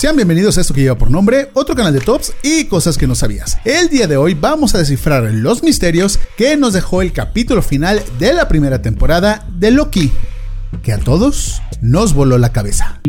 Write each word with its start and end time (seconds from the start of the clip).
Sean 0.00 0.16
bienvenidos 0.16 0.56
a 0.56 0.62
esto 0.62 0.72
que 0.72 0.80
lleva 0.80 0.96
por 0.96 1.10
nombre 1.10 1.50
otro 1.52 1.74
canal 1.74 1.92
de 1.92 2.00
tops 2.00 2.32
y 2.42 2.64
cosas 2.64 2.96
que 2.96 3.06
no 3.06 3.14
sabías. 3.14 3.58
El 3.66 3.90
día 3.90 4.06
de 4.06 4.16
hoy 4.16 4.32
vamos 4.32 4.74
a 4.74 4.78
descifrar 4.78 5.24
los 5.24 5.62
misterios 5.62 6.18
que 6.38 6.56
nos 6.56 6.72
dejó 6.72 7.02
el 7.02 7.12
capítulo 7.12 7.60
final 7.60 8.02
de 8.18 8.32
la 8.32 8.48
primera 8.48 8.80
temporada 8.80 9.46
de 9.58 9.70
Loki, 9.72 10.10
que 10.82 10.94
a 10.94 10.98
todos 10.98 11.60
nos 11.82 12.14
voló 12.14 12.38
la 12.38 12.50
cabeza. 12.50 13.02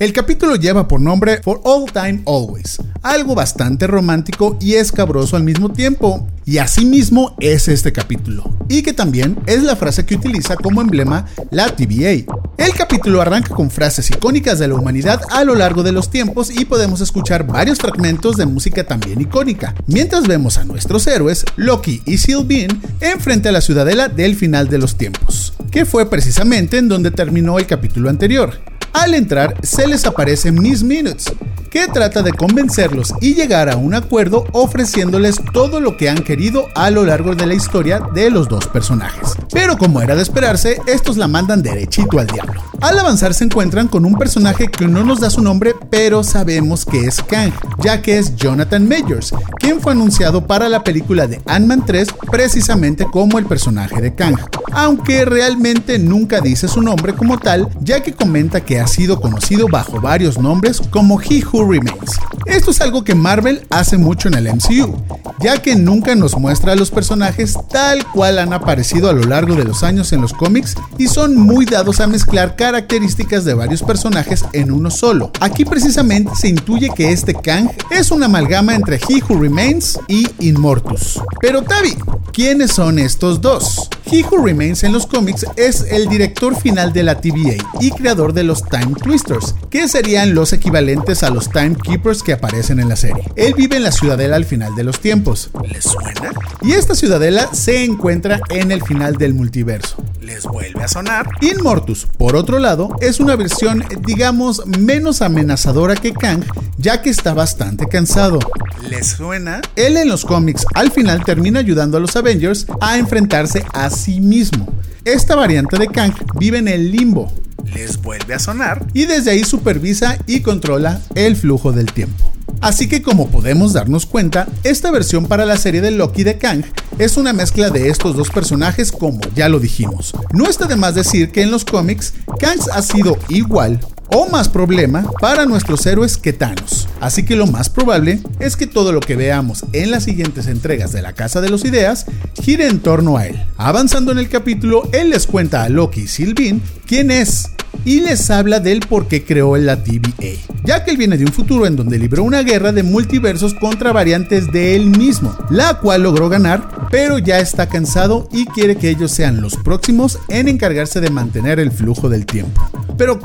El 0.00 0.14
capítulo 0.14 0.56
lleva 0.56 0.88
por 0.88 1.00
nombre 1.00 1.40
For 1.42 1.60
All 1.62 1.84
Time 1.92 2.22
Always, 2.26 2.78
algo 3.02 3.34
bastante 3.34 3.86
romántico 3.86 4.56
y 4.58 4.72
escabroso 4.74 5.36
al 5.36 5.44
mismo 5.44 5.68
tiempo, 5.68 6.26
y 6.50 6.58
asimismo 6.58 7.36
es 7.38 7.68
este 7.68 7.92
capítulo, 7.92 8.42
y 8.68 8.82
que 8.82 8.92
también 8.92 9.38
es 9.46 9.62
la 9.62 9.76
frase 9.76 10.04
que 10.04 10.16
utiliza 10.16 10.56
como 10.56 10.80
emblema 10.80 11.26
la 11.52 11.68
TVA. 11.68 12.24
El 12.58 12.74
capítulo 12.76 13.22
arranca 13.22 13.54
con 13.54 13.70
frases 13.70 14.10
icónicas 14.10 14.58
de 14.58 14.66
la 14.66 14.74
humanidad 14.74 15.20
a 15.30 15.44
lo 15.44 15.54
largo 15.54 15.84
de 15.84 15.92
los 15.92 16.10
tiempos 16.10 16.50
y 16.50 16.64
podemos 16.64 17.00
escuchar 17.02 17.46
varios 17.46 17.78
fragmentos 17.78 18.36
de 18.36 18.46
música 18.46 18.82
también 18.82 19.20
icónica, 19.20 19.76
mientras 19.86 20.26
vemos 20.26 20.58
a 20.58 20.64
nuestros 20.64 21.06
héroes, 21.06 21.44
Loki 21.54 22.02
y 22.04 22.18
Sylvain, 22.18 22.82
enfrente 23.00 23.48
a 23.48 23.52
la 23.52 23.60
ciudadela 23.60 24.08
del 24.08 24.34
final 24.34 24.68
de 24.68 24.78
los 24.78 24.96
tiempos, 24.96 25.52
que 25.70 25.84
fue 25.84 26.10
precisamente 26.10 26.78
en 26.78 26.88
donde 26.88 27.12
terminó 27.12 27.60
el 27.60 27.68
capítulo 27.68 28.10
anterior. 28.10 28.69
Al 28.92 29.14
entrar, 29.14 29.54
se 29.62 29.86
les 29.86 30.04
aparece 30.04 30.50
Miss 30.50 30.82
Minutes, 30.82 31.32
que 31.70 31.86
trata 31.86 32.22
de 32.22 32.32
convencerlos 32.32 33.14
y 33.20 33.34
llegar 33.34 33.70
a 33.70 33.76
un 33.76 33.94
acuerdo 33.94 34.44
ofreciéndoles 34.52 35.40
todo 35.52 35.80
lo 35.80 35.96
que 35.96 36.08
han 36.08 36.22
querido 36.24 36.66
a 36.74 36.90
lo 36.90 37.04
largo 37.04 37.34
de 37.34 37.46
la 37.46 37.54
historia 37.54 38.00
de 38.12 38.30
los 38.30 38.48
dos 38.48 38.66
personajes. 38.66 39.34
Pero 39.52 39.78
como 39.78 40.02
era 40.02 40.16
de 40.16 40.22
esperarse, 40.22 40.80
estos 40.86 41.16
la 41.16 41.28
mandan 41.28 41.62
derechito 41.62 42.18
al 42.18 42.26
diablo. 42.26 42.69
Al 42.80 42.98
avanzar 42.98 43.34
se 43.34 43.44
encuentran 43.44 43.88
con 43.88 44.06
un 44.06 44.14
personaje 44.14 44.68
que 44.68 44.88
no 44.88 45.04
nos 45.04 45.20
da 45.20 45.28
su 45.28 45.42
nombre, 45.42 45.74
pero 45.90 46.24
sabemos 46.24 46.86
que 46.86 47.04
es 47.04 47.22
Kang, 47.22 47.52
ya 47.82 48.00
que 48.00 48.18
es 48.18 48.34
Jonathan 48.36 48.88
Majors, 48.88 49.34
quien 49.58 49.82
fue 49.82 49.92
anunciado 49.92 50.46
para 50.46 50.68
la 50.70 50.82
película 50.82 51.26
de 51.26 51.42
Ant-Man 51.44 51.84
3 51.84 52.08
precisamente 52.30 53.04
como 53.04 53.38
el 53.38 53.44
personaje 53.44 54.00
de 54.00 54.14
Kang, 54.14 54.36
aunque 54.72 55.26
realmente 55.26 55.98
nunca 55.98 56.40
dice 56.40 56.68
su 56.68 56.80
nombre 56.80 57.12
como 57.12 57.38
tal, 57.38 57.68
ya 57.80 58.02
que 58.02 58.14
comenta 58.14 58.62
que 58.62 58.80
ha 58.80 58.86
sido 58.86 59.20
conocido 59.20 59.68
bajo 59.68 60.00
varios 60.00 60.38
nombres 60.38 60.80
como 60.90 61.20
He 61.20 61.44
Who 61.44 61.70
Remains. 61.70 62.18
Esto 62.46 62.70
es 62.70 62.80
algo 62.80 63.04
que 63.04 63.14
Marvel 63.14 63.66
hace 63.68 63.98
mucho 63.98 64.28
en 64.28 64.34
el 64.34 64.48
MCU, 64.54 64.96
ya 65.40 65.60
que 65.60 65.76
nunca 65.76 66.14
nos 66.14 66.36
muestra 66.38 66.72
a 66.72 66.76
los 66.76 66.90
personajes 66.90 67.56
tal 67.70 68.06
cual 68.06 68.38
han 68.38 68.52
aparecido 68.52 69.10
a 69.10 69.12
lo 69.12 69.24
largo 69.24 69.54
de 69.54 69.64
los 69.64 69.82
años 69.82 70.12
en 70.12 70.22
los 70.22 70.32
cómics 70.32 70.74
y 70.98 71.08
son 71.08 71.36
muy 71.36 71.66
dados 71.66 72.00
a 72.00 72.06
mezclar 72.06 72.56
características 72.70 73.44
de 73.44 73.52
varios 73.54 73.82
personajes 73.82 74.44
en 74.52 74.70
uno 74.70 74.92
solo. 74.92 75.32
Aquí 75.40 75.64
precisamente 75.64 76.36
se 76.36 76.46
intuye 76.46 76.88
que 76.94 77.10
este 77.10 77.34
Kang 77.34 77.68
es 77.90 78.12
una 78.12 78.26
amalgama 78.26 78.76
entre 78.76 78.94
He 78.94 79.20
Who 79.28 79.40
Remains 79.40 79.98
y 80.06 80.28
Immortus. 80.38 81.20
Pero 81.40 81.62
Tavi, 81.62 81.96
¿quiénes 82.32 82.70
son 82.70 83.00
estos 83.00 83.40
dos? 83.40 83.89
He 84.10 84.24
Who 84.24 84.44
Remains 84.44 84.82
en 84.82 84.92
los 84.92 85.06
cómics 85.06 85.46
es 85.54 85.82
el 85.88 86.08
director 86.08 86.56
final 86.56 86.92
de 86.92 87.04
la 87.04 87.20
TVA 87.20 87.62
y 87.80 87.92
creador 87.92 88.32
de 88.32 88.42
los 88.42 88.64
Time 88.64 88.94
Twisters, 89.00 89.54
que 89.70 89.86
serían 89.86 90.34
los 90.34 90.52
equivalentes 90.52 91.22
a 91.22 91.30
los 91.30 91.48
Timekeepers 91.48 92.24
que 92.24 92.32
aparecen 92.32 92.80
en 92.80 92.88
la 92.88 92.96
serie. 92.96 93.22
Él 93.36 93.54
vive 93.54 93.76
en 93.76 93.84
la 93.84 93.92
ciudadela 93.92 94.34
al 94.34 94.44
final 94.44 94.74
de 94.74 94.82
los 94.82 94.98
tiempos. 94.98 95.50
¿Les 95.64 95.84
suena? 95.84 96.32
Y 96.60 96.72
esta 96.72 96.96
ciudadela 96.96 97.54
se 97.54 97.84
encuentra 97.84 98.40
en 98.48 98.72
el 98.72 98.82
final 98.82 99.14
del 99.14 99.32
multiverso. 99.32 100.02
¿Les 100.20 100.42
vuelve 100.44 100.82
a 100.82 100.88
sonar? 100.88 101.28
Inmortus, 101.40 102.06
por 102.18 102.34
otro 102.34 102.58
lado, 102.58 102.96
es 103.00 103.20
una 103.20 103.36
versión, 103.36 103.84
digamos, 104.00 104.66
menos 104.66 105.22
amenazadora 105.22 105.94
que 105.94 106.12
Kang, 106.12 106.42
ya 106.78 107.00
que 107.00 107.10
está 107.10 107.32
bastante 107.32 107.86
cansado. 107.86 108.40
¿Les 108.88 109.08
suena? 109.08 109.60
Él 109.76 109.96
en 109.96 110.08
los 110.08 110.24
cómics 110.24 110.64
al 110.74 110.90
final 110.90 111.24
termina 111.24 111.60
ayudando 111.60 111.96
a 111.96 112.00
los 112.00 112.16
Avengers 112.16 112.66
a 112.80 112.98
enfrentarse 112.98 113.64
a 113.72 113.90
sí 113.90 114.20
mismo. 114.20 114.66
Esta 115.04 115.34
variante 115.34 115.76
de 115.78 115.88
Kang 115.88 116.14
vive 116.38 116.58
en 116.58 116.68
el 116.68 116.90
limbo, 116.90 117.32
les 117.74 118.00
vuelve 118.00 118.34
a 118.34 118.38
sonar 118.38 118.86
y 118.92 119.06
desde 119.06 119.32
ahí 119.32 119.44
supervisa 119.44 120.18
y 120.26 120.40
controla 120.40 121.00
el 121.14 121.36
flujo 121.36 121.72
del 121.72 121.92
tiempo. 121.92 122.32
Así 122.60 122.88
que 122.88 123.00
como 123.00 123.30
podemos 123.30 123.72
darnos 123.72 124.06
cuenta, 124.06 124.46
esta 124.64 124.90
versión 124.90 125.26
para 125.26 125.46
la 125.46 125.56
serie 125.56 125.80
de 125.80 125.90
Loki 125.90 126.24
de 126.24 126.36
Kang 126.36 126.64
es 126.98 127.16
una 127.16 127.32
mezcla 127.32 127.70
de 127.70 127.88
estos 127.88 128.16
dos 128.16 128.30
personajes 128.30 128.92
como 128.92 129.20
ya 129.34 129.48
lo 129.48 129.60
dijimos. 129.60 130.12
No 130.32 130.46
está 130.46 130.66
de 130.66 130.76
más 130.76 130.94
decir 130.94 131.30
que 131.32 131.42
en 131.42 131.50
los 131.50 131.64
cómics 131.64 132.14
Kang 132.38 132.60
ha 132.72 132.82
sido 132.82 133.18
igual 133.28 133.80
o 134.08 134.28
más 134.28 134.48
problema 134.48 135.04
para 135.20 135.46
nuestros 135.46 135.86
héroes 135.86 136.18
que 136.18 136.32
Thanos. 136.32 136.88
Así 137.00 137.24
que 137.24 137.36
lo 137.36 137.46
más 137.46 137.70
probable 137.70 138.20
es 138.38 138.56
que 138.56 138.66
todo 138.66 138.92
lo 138.92 139.00
que 139.00 139.16
veamos 139.16 139.64
en 139.72 139.90
las 139.90 140.04
siguientes 140.04 140.46
entregas 140.46 140.92
de 140.92 141.02
la 141.02 141.14
Casa 141.14 141.40
de 141.40 141.48
los 141.48 141.64
Ideas 141.64 142.06
gire 142.40 142.66
en 142.66 142.80
torno 142.80 143.16
a 143.16 143.26
él. 143.26 143.42
Avanzando 143.56 144.12
en 144.12 144.18
el 144.18 144.28
capítulo, 144.28 144.88
él 144.92 145.10
les 145.10 145.26
cuenta 145.26 145.62
a 145.62 145.68
Loki 145.68 146.02
y 146.02 146.08
Sylvain 146.08 146.62
quién 146.86 147.10
es 147.10 147.50
y 147.84 148.00
les 148.00 148.30
habla 148.30 148.60
del 148.60 148.80
por 148.80 149.08
qué 149.08 149.24
creó 149.24 149.56
la 149.56 149.82
TVA, 149.82 150.38
ya 150.64 150.84
que 150.84 150.90
él 150.90 150.96
viene 150.96 151.16
de 151.16 151.24
un 151.24 151.32
futuro 151.32 151.66
en 151.66 151.76
donde 151.76 151.98
libró 151.98 152.22
una 152.24 152.42
guerra 152.42 152.72
de 152.72 152.82
multiversos 152.82 153.54
contra 153.54 153.92
variantes 153.92 154.52
de 154.52 154.76
él 154.76 154.90
mismo, 154.90 155.36
la 155.50 155.78
cual 155.78 156.02
logró 156.02 156.28
ganar, 156.28 156.88
pero 156.90 157.18
ya 157.18 157.38
está 157.38 157.68
cansado 157.68 158.28
y 158.32 158.44
quiere 158.46 158.76
que 158.76 158.90
ellos 158.90 159.12
sean 159.12 159.40
los 159.40 159.56
próximos 159.56 160.18
en 160.28 160.48
encargarse 160.48 161.00
de 161.00 161.10
mantener 161.10 161.60
el 161.60 161.70
flujo 161.70 162.08
del 162.08 162.26
tiempo. 162.26 162.60
Pero, 162.98 163.18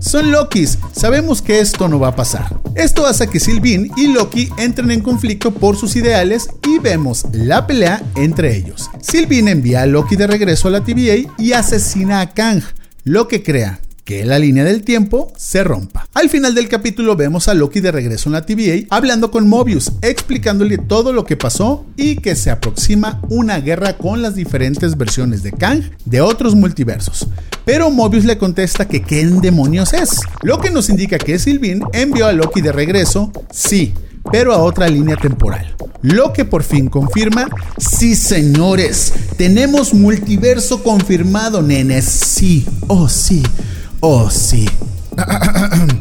son 0.00 0.32
Lokis, 0.32 0.78
sabemos 0.92 1.42
que 1.42 1.60
esto 1.60 1.88
no 1.88 2.00
va 2.00 2.08
a 2.08 2.16
pasar. 2.16 2.58
Esto 2.74 3.06
hace 3.06 3.28
que 3.28 3.38
Sylvain 3.40 3.90
y 3.96 4.08
Loki 4.08 4.50
entren 4.58 4.90
en 4.90 5.00
conflicto 5.00 5.52
por 5.52 5.76
sus 5.76 5.96
ideales 5.96 6.48
y 6.66 6.78
vemos 6.78 7.24
la 7.32 7.66
pelea 7.66 8.02
entre 8.16 8.56
ellos. 8.56 8.90
Sylvain 9.00 9.48
envía 9.48 9.82
a 9.82 9.86
Loki 9.86 10.16
de 10.16 10.26
regreso 10.26 10.68
a 10.68 10.72
la 10.72 10.82
TVA 10.82 11.30
y 11.38 11.52
asesina 11.52 12.20
a 12.20 12.30
Kang, 12.30 12.62
lo 13.04 13.28
que 13.28 13.42
crea 13.42 13.80
que 14.08 14.24
la 14.24 14.38
línea 14.38 14.64
del 14.64 14.84
tiempo 14.84 15.30
se 15.36 15.62
rompa. 15.62 16.08
Al 16.14 16.30
final 16.30 16.54
del 16.54 16.70
capítulo 16.70 17.14
vemos 17.14 17.46
a 17.46 17.52
Loki 17.52 17.80
de 17.80 17.92
regreso 17.92 18.30
en 18.30 18.32
la 18.32 18.46
TVA 18.46 18.86
hablando 18.88 19.30
con 19.30 19.46
Mobius, 19.46 19.92
explicándole 20.00 20.78
todo 20.78 21.12
lo 21.12 21.26
que 21.26 21.36
pasó 21.36 21.84
y 21.94 22.16
que 22.16 22.34
se 22.34 22.50
aproxima 22.50 23.20
una 23.28 23.60
guerra 23.60 23.98
con 23.98 24.22
las 24.22 24.34
diferentes 24.34 24.96
versiones 24.96 25.42
de 25.42 25.52
Kang 25.52 25.82
de 26.06 26.22
otros 26.22 26.54
multiversos. 26.54 27.28
Pero 27.66 27.90
Mobius 27.90 28.24
le 28.24 28.38
contesta 28.38 28.88
que 28.88 29.02
qué 29.02 29.26
demonios 29.26 29.92
es, 29.92 30.20
lo 30.40 30.58
que 30.58 30.70
nos 30.70 30.88
indica 30.88 31.18
que 31.18 31.38
Sylvain 31.38 31.82
envió 31.92 32.28
a 32.28 32.32
Loki 32.32 32.62
de 32.62 32.72
regreso, 32.72 33.30
sí, 33.50 33.92
pero 34.32 34.54
a 34.54 34.62
otra 34.62 34.88
línea 34.88 35.16
temporal. 35.16 35.76
Lo 36.00 36.32
que 36.32 36.46
por 36.46 36.62
fin 36.62 36.88
confirma, 36.88 37.48
sí 37.76 38.16
señores, 38.16 39.12
tenemos 39.36 39.92
multiverso 39.92 40.82
confirmado, 40.82 41.60
nenes, 41.60 42.06
sí, 42.06 42.64
oh 42.86 43.08
sí, 43.08 43.42
oh 44.00 44.30
sí. 44.30 44.68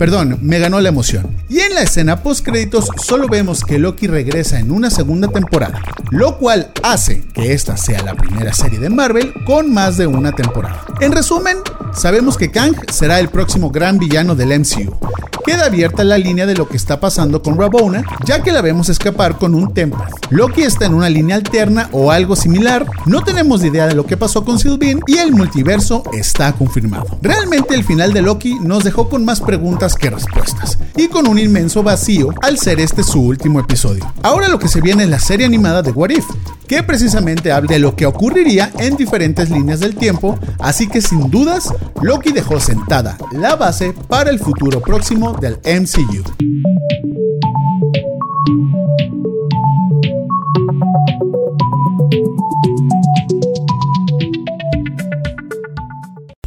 Perdón, 0.00 0.38
me 0.40 0.58
ganó 0.58 0.80
la 0.80 0.88
emoción. 0.88 1.36
Y 1.50 1.60
en 1.60 1.74
la 1.74 1.82
escena 1.82 2.22
post 2.22 2.42
créditos 2.42 2.88
solo 3.04 3.28
vemos 3.28 3.62
que 3.62 3.78
Loki 3.78 4.06
regresa 4.06 4.58
en 4.58 4.70
una 4.70 4.88
segunda 4.88 5.28
temporada, 5.28 5.82
lo 6.10 6.38
cual 6.38 6.72
hace 6.82 7.20
que 7.34 7.52
esta 7.52 7.76
sea 7.76 8.02
la 8.02 8.14
primera 8.14 8.54
serie 8.54 8.78
de 8.78 8.88
Marvel 8.88 9.34
con 9.44 9.70
más 9.70 9.98
de 9.98 10.06
una 10.06 10.32
temporada. 10.32 10.86
En 11.00 11.12
resumen, 11.12 11.58
sabemos 11.92 12.38
que 12.38 12.50
Kang 12.50 12.74
será 12.90 13.20
el 13.20 13.28
próximo 13.28 13.70
gran 13.70 13.98
villano 13.98 14.34
del 14.34 14.58
MCU, 14.60 14.96
queda 15.44 15.66
abierta 15.66 16.04
la 16.04 16.18
línea 16.18 16.46
de 16.46 16.54
lo 16.54 16.68
que 16.68 16.76
está 16.76 17.00
pasando 17.00 17.42
con 17.42 17.58
Rabona, 17.58 18.02
ya 18.24 18.42
que 18.42 18.52
la 18.52 18.62
vemos 18.62 18.88
escapar 18.88 19.38
con 19.38 19.54
un 19.54 19.72
Tempath. 19.72 20.30
Loki 20.30 20.62
está 20.62 20.86
en 20.86 20.94
una 20.94 21.08
línea 21.08 21.36
alterna 21.36 21.88
o 21.92 22.10
algo 22.10 22.36
similar, 22.36 22.86
no 23.06 23.22
tenemos 23.22 23.64
idea 23.64 23.86
de 23.86 23.94
lo 23.94 24.06
que 24.06 24.16
pasó 24.16 24.44
con 24.44 24.58
Sylvain 24.58 25.00
y 25.06 25.18
el 25.18 25.32
multiverso 25.32 26.02
está 26.12 26.52
confirmado. 26.52 27.18
Realmente 27.22 27.74
el 27.74 27.84
final 27.84 28.12
de 28.12 28.22
Loki 28.22 28.58
nos 28.60 28.84
dejó 28.84 29.08
con 29.08 29.24
más 29.24 29.40
preguntas 29.40 29.94
que 29.94 30.10
respuestas, 30.10 30.78
y 30.96 31.08
con 31.08 31.26
un 31.26 31.38
inmenso 31.38 31.82
vacío 31.82 32.30
al 32.42 32.58
ser 32.58 32.80
este 32.80 33.02
su 33.02 33.20
último 33.20 33.60
episodio. 33.60 34.12
Ahora 34.22 34.48
lo 34.48 34.58
que 34.58 34.68
se 34.68 34.80
viene 34.80 35.04
es 35.04 35.08
la 35.08 35.18
serie 35.18 35.46
animada 35.46 35.82
de 35.82 35.92
What 35.92 36.10
If, 36.10 36.26
que 36.70 36.84
precisamente 36.84 37.50
habla 37.50 37.72
de 37.72 37.80
lo 37.80 37.96
que 37.96 38.06
ocurriría 38.06 38.70
en 38.78 38.96
diferentes 38.96 39.50
líneas 39.50 39.80
del 39.80 39.96
tiempo, 39.96 40.38
así 40.60 40.86
que 40.86 41.02
sin 41.02 41.28
dudas, 41.28 41.74
Loki 42.00 42.30
dejó 42.30 42.60
sentada 42.60 43.18
la 43.32 43.56
base 43.56 43.92
para 44.06 44.30
el 44.30 44.38
futuro 44.38 44.80
próximo 44.80 45.32
del 45.32 45.58
MCU. 45.64 46.69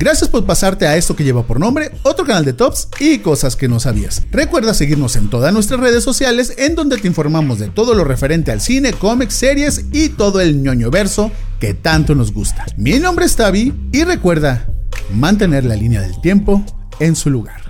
Gracias 0.04 0.30
por 0.30 0.46
pasarte 0.46 0.86
a 0.86 0.98
esto 0.98 1.16
que 1.16 1.24
lleva 1.24 1.48
por 1.48 1.62
nombre 1.62 1.90
otro 2.04 2.26
canal 2.26 2.44
de 2.44 2.52
tops 2.52 2.90
y 3.00 3.20
cosas 3.20 3.56
que 3.56 3.70
no 3.70 3.80
sabías. 3.80 4.22
Recuerda 4.32 4.74
seguirnos 4.74 5.16
en 5.16 5.30
todas 5.30 5.54
nuestras 5.54 5.80
redes 5.80 6.04
sociales 6.04 6.56
en 6.58 6.76
donde 6.76 6.98
te 6.98 7.08
informamos 7.08 7.58
de 7.58 7.70
todo 7.70 7.94
lo 7.94 8.04
referente 8.04 8.52
al 8.52 8.60
cine, 8.60 8.92
cómics, 8.92 9.34
series 9.34 9.86
y 9.94 10.10
todo 10.10 10.42
el 10.42 10.62
ñoño 10.62 10.92
verso 10.92 11.32
que 11.58 11.74
tanto 11.74 12.16
nos 12.16 12.34
gusta. 12.34 12.66
Mi 12.76 13.00
nombre 13.00 13.24
es 13.24 13.38
Tavi 13.38 13.74
y 13.94 14.04
recuerda 14.04 14.68
mantener 15.14 15.64
la 15.64 15.78
línea 15.78 16.02
del 16.02 16.20
tiempo 16.20 16.66
en 17.00 17.16
su 17.16 17.30
lugar. 17.30 17.62